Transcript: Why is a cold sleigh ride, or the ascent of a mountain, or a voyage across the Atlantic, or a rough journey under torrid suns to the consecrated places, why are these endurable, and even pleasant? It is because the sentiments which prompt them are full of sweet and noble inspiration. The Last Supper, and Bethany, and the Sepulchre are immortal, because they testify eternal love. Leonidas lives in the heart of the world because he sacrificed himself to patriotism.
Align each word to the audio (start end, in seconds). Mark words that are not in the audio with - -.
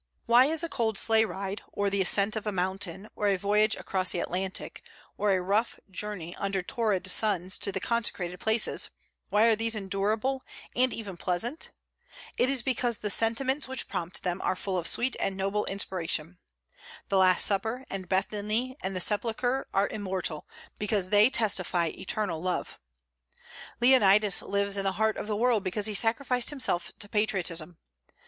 Why 0.25 0.45
is 0.47 0.63
a 0.63 0.67
cold 0.67 0.97
sleigh 0.97 1.25
ride, 1.25 1.61
or 1.71 1.91
the 1.91 2.01
ascent 2.01 2.35
of 2.35 2.47
a 2.47 2.51
mountain, 2.51 3.07
or 3.15 3.27
a 3.27 3.37
voyage 3.37 3.75
across 3.75 4.09
the 4.09 4.19
Atlantic, 4.19 4.81
or 5.15 5.29
a 5.29 5.39
rough 5.43 5.79
journey 5.91 6.35
under 6.37 6.63
torrid 6.63 7.05
suns 7.05 7.59
to 7.59 7.71
the 7.71 7.79
consecrated 7.79 8.39
places, 8.39 8.89
why 9.29 9.45
are 9.45 9.55
these 9.55 9.75
endurable, 9.75 10.43
and 10.75 10.91
even 10.91 11.17
pleasant? 11.17 11.69
It 12.39 12.49
is 12.49 12.63
because 12.63 12.97
the 12.97 13.11
sentiments 13.11 13.67
which 13.67 13.87
prompt 13.87 14.23
them 14.23 14.41
are 14.41 14.55
full 14.55 14.75
of 14.75 14.87
sweet 14.87 15.15
and 15.19 15.37
noble 15.37 15.65
inspiration. 15.65 16.39
The 17.09 17.17
Last 17.17 17.45
Supper, 17.45 17.85
and 17.87 18.09
Bethany, 18.09 18.75
and 18.81 18.95
the 18.95 19.01
Sepulchre 19.01 19.67
are 19.71 19.87
immortal, 19.87 20.47
because 20.79 21.09
they 21.11 21.29
testify 21.29 21.89
eternal 21.95 22.41
love. 22.41 22.79
Leonidas 23.79 24.41
lives 24.41 24.77
in 24.77 24.83
the 24.83 24.93
heart 24.93 25.17
of 25.17 25.27
the 25.27 25.37
world 25.37 25.63
because 25.63 25.85
he 25.85 25.93
sacrificed 25.93 26.49
himself 26.49 26.91
to 26.97 27.07
patriotism. 27.07 27.77